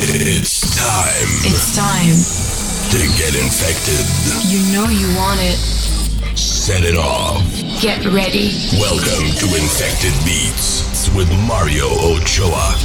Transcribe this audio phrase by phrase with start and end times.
[0.00, 2.14] It's time It's time.
[2.92, 4.06] to get infected.
[4.46, 5.58] You know you want it.
[6.38, 7.42] Set it off.
[7.82, 8.54] Get ready.
[8.78, 12.76] Welcome to Infected Beats with Mario Ochoa.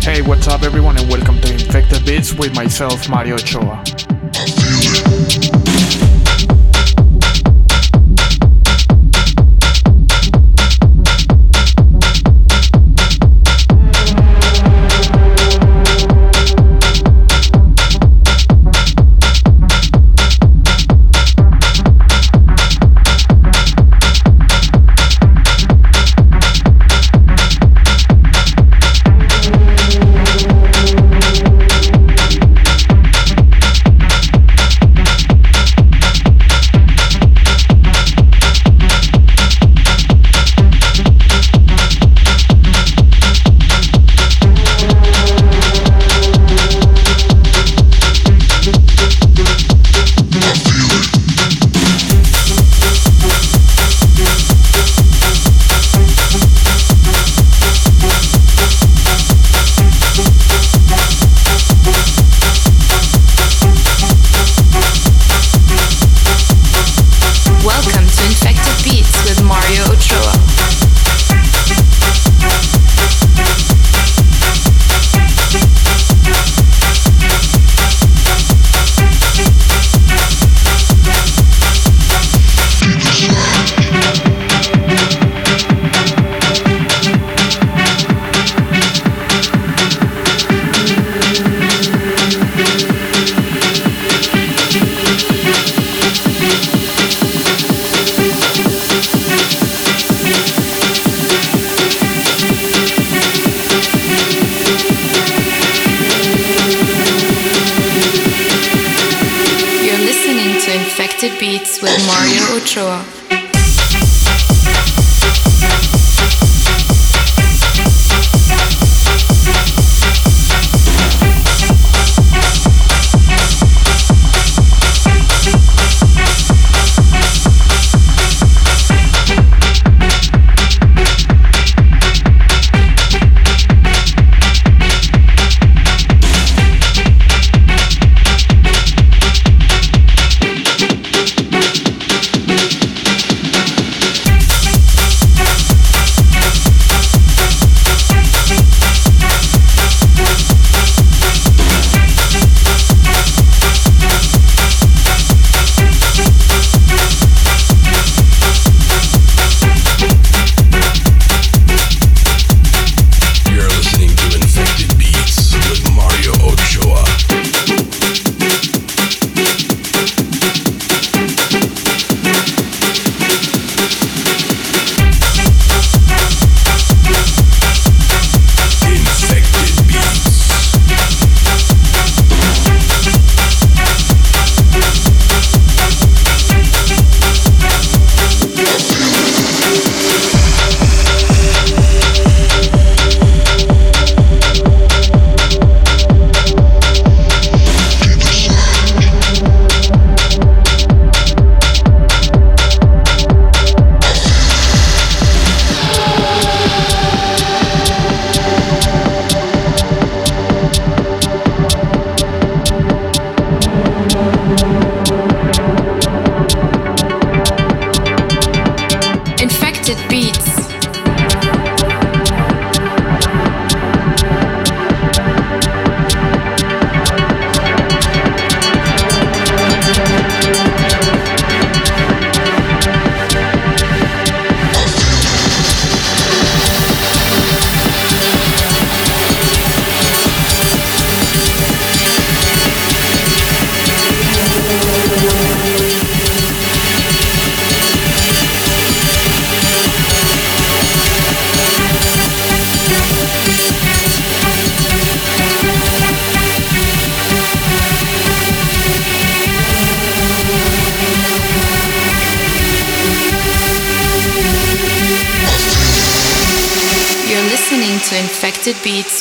[0.00, 3.84] Hey, what's up, everyone, and welcome to Infected Beats with myself, Mario Ochoa.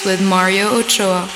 [0.08, 1.30] With Mario Ochoa.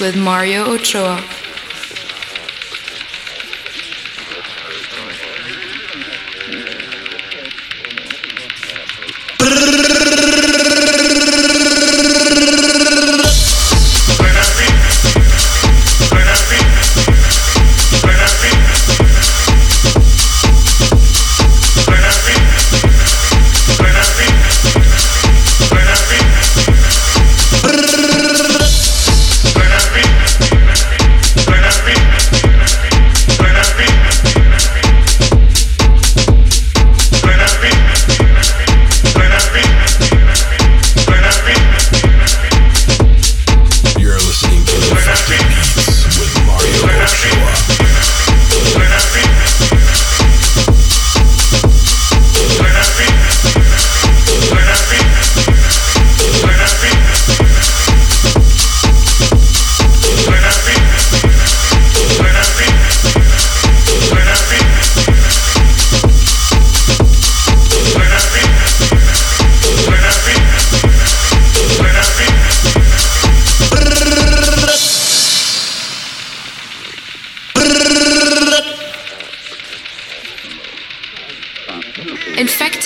[0.00, 1.39] With Mario Ochoa.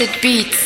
[0.04, 0.63] acid beats.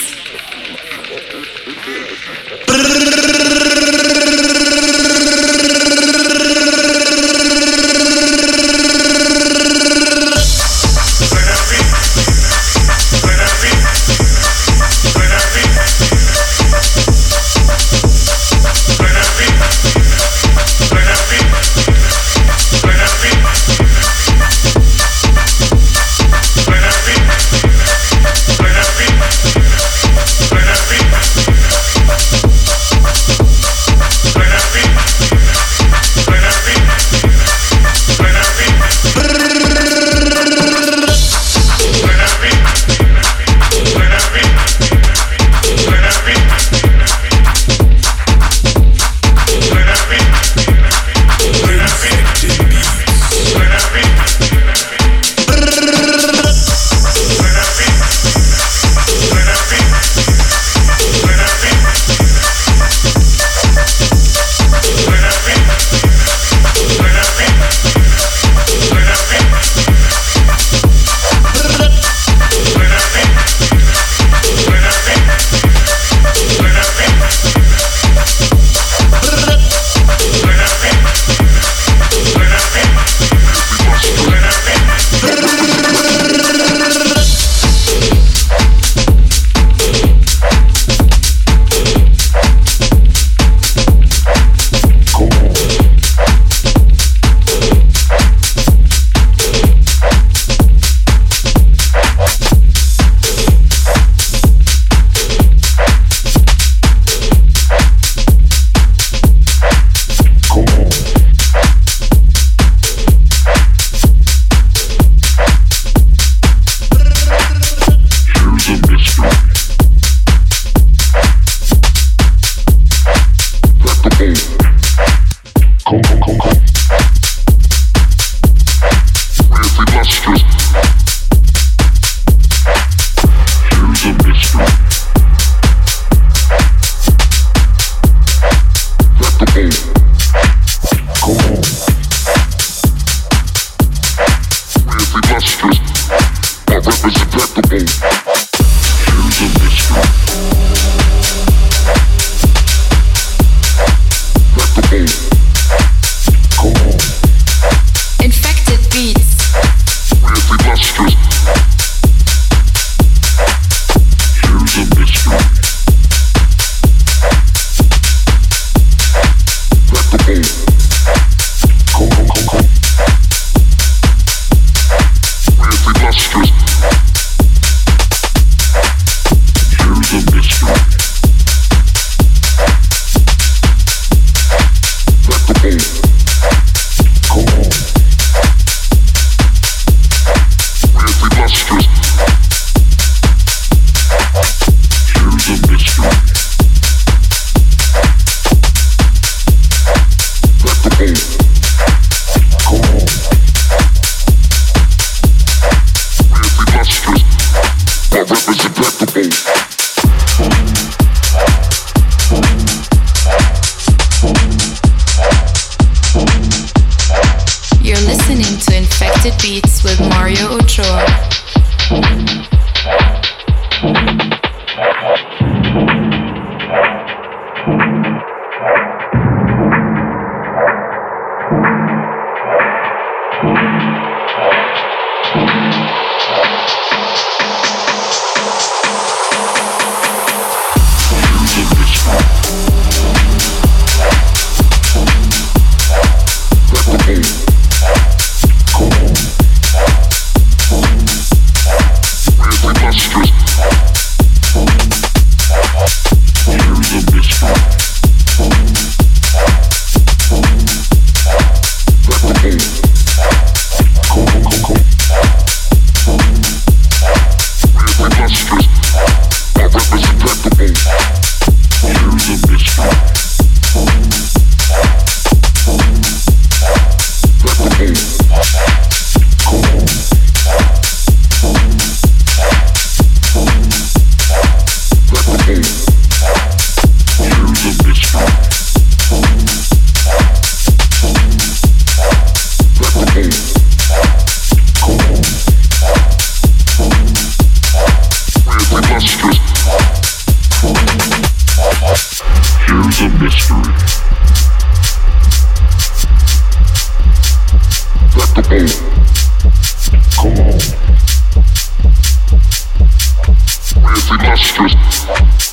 [313.88, 315.48] crazy lustrous.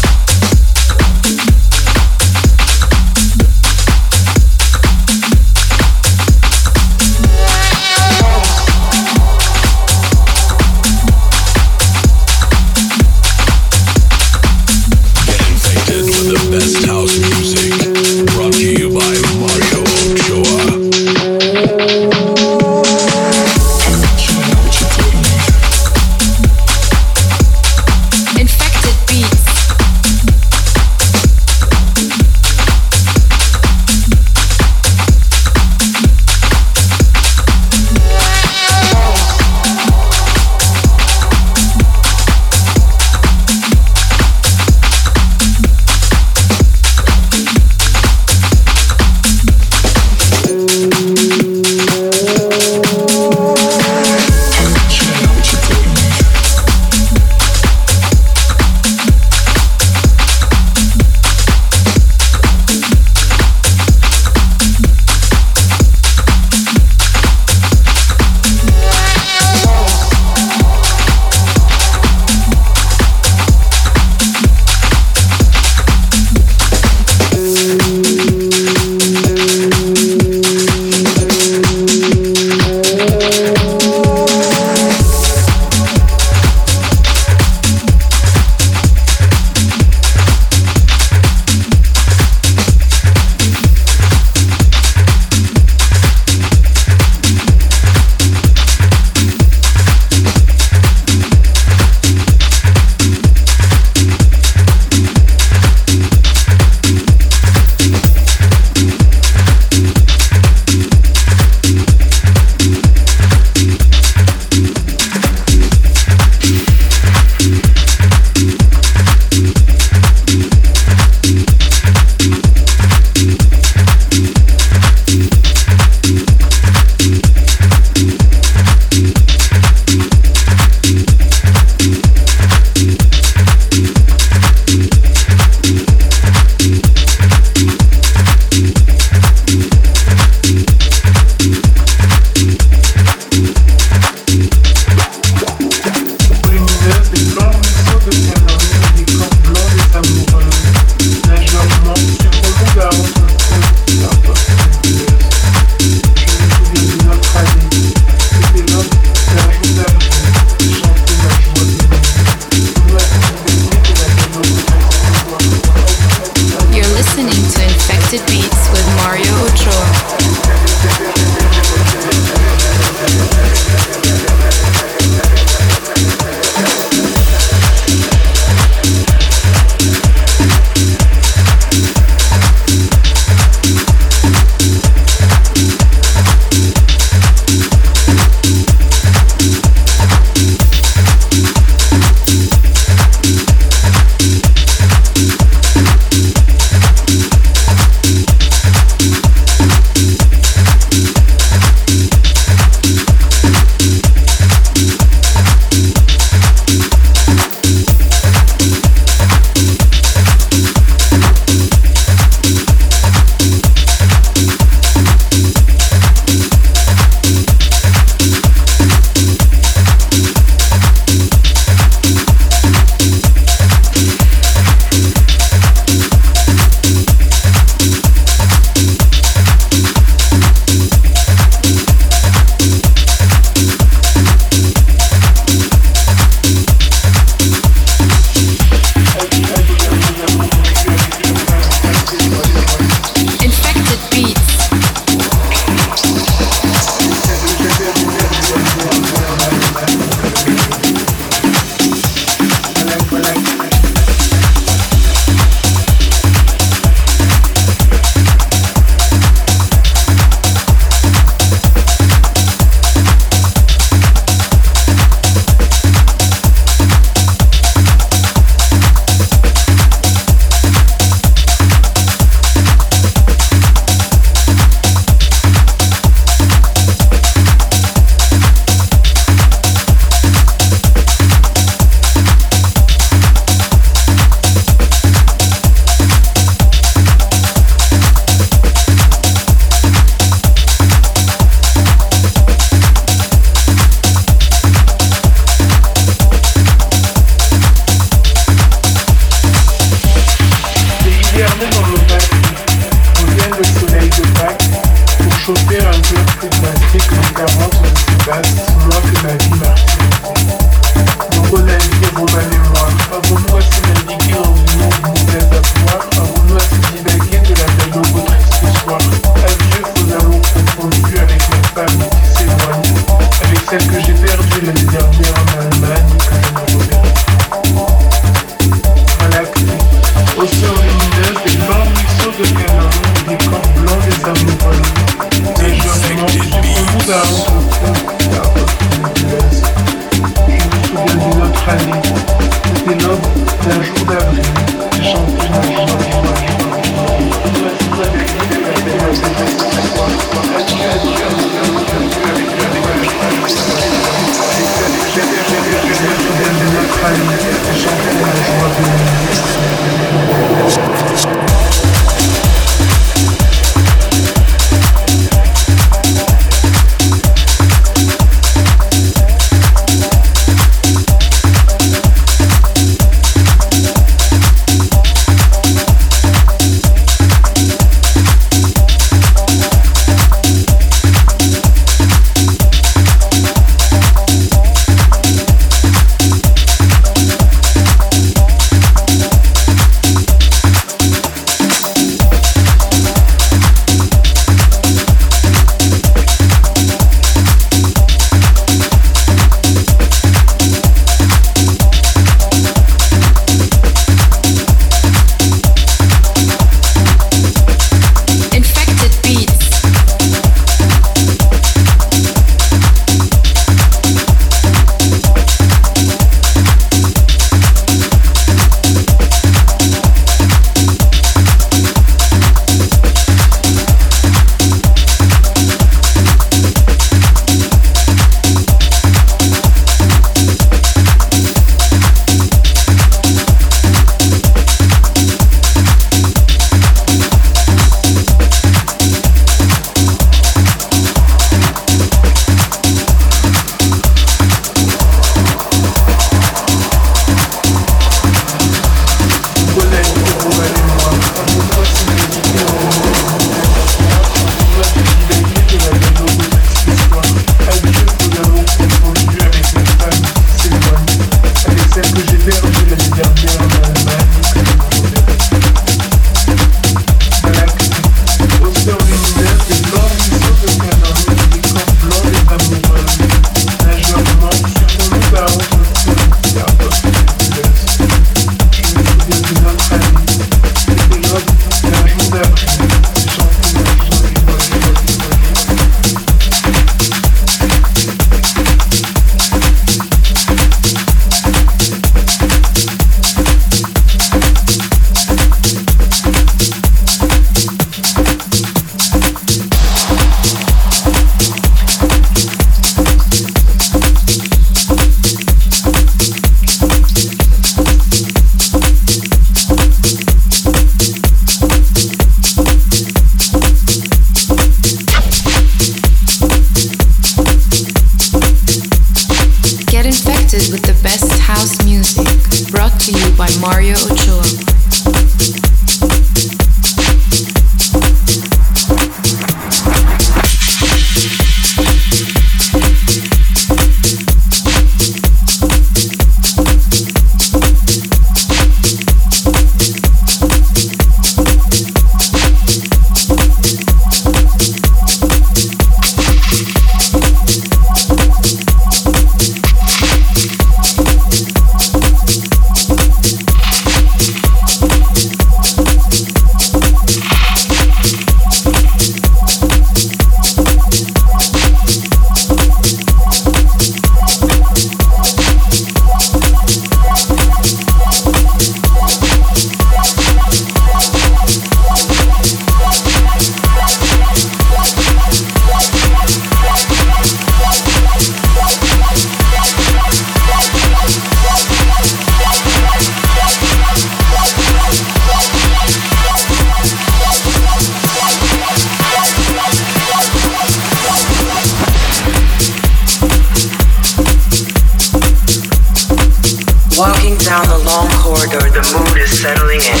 [597.52, 600.00] down the long corridor, the mood is settling in.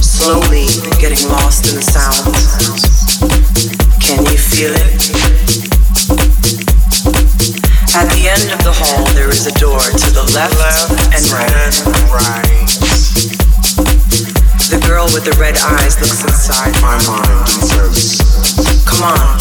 [0.00, 0.64] Slowly
[0.96, 3.20] getting lost in the sounds.
[4.00, 5.12] Can you feel it?
[7.92, 11.24] At the end of the hall, there is a door to the left, left and
[11.36, 11.52] right.
[11.52, 12.64] And right.
[14.72, 18.24] The girl with the red eyes looks inside my mind and says,
[18.88, 19.36] Come on,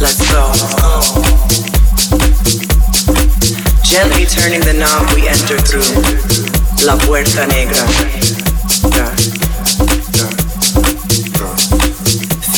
[0.00, 1.73] let's go.
[3.94, 5.86] Gently turning the knob, we enter through
[6.82, 7.78] La Puerta Negra.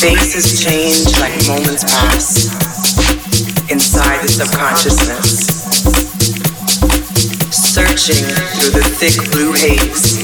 [0.00, 2.48] Faces change like moments pass
[3.68, 5.52] inside the subconsciousness.
[7.52, 8.24] Searching
[8.56, 10.16] through the thick blue haze,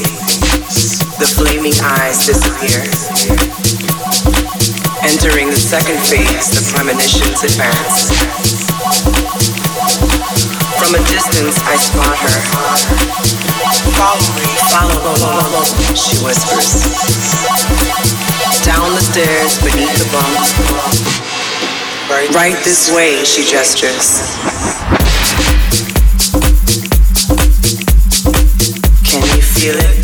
[1.20, 2.80] the flaming eyes disappear.
[5.04, 8.61] Entering the second phase, the premonitions advance.
[10.82, 12.42] From a distance, I spot her.
[13.94, 15.62] Follow me, follow, follow,
[15.94, 16.82] she whispers.
[18.66, 20.42] Down the stairs, beneath the bunk.
[22.10, 24.18] Right, right this way, she gestures.
[29.04, 30.01] Can you feel it?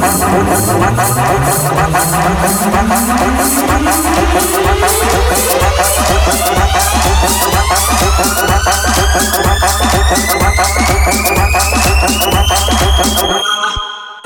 [0.00, 0.16] Blah,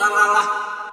[0.08, 0.83] blah, blah.